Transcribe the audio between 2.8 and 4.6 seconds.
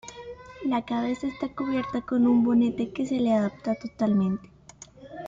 que se le adapta totalmente.